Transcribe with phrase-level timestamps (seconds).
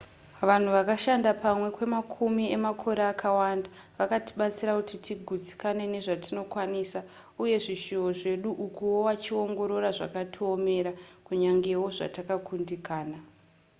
[0.49, 3.69] vanhu vakashanda pamwe kwemakumi emakore akawanda
[3.99, 6.99] vakatibatsira kuti tigutsikane nezvatinokwanisa
[7.43, 10.91] uye zvishuwo zvedu ukuwo wachiongorora zvakatiomera
[11.27, 13.17] kunyangewo zvatakakundikana